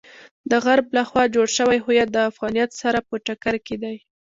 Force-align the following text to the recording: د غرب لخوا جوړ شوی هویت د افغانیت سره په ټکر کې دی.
د 0.49 0.51
غرب 0.65 0.85
لخوا 0.97 1.23
جوړ 1.35 1.47
شوی 1.57 1.77
هویت 1.85 2.09
د 2.13 2.17
افغانیت 2.29 2.71
سره 2.81 2.99
په 3.07 3.15
ټکر 3.25 3.55
کې 3.65 3.75
دی. 3.83 3.95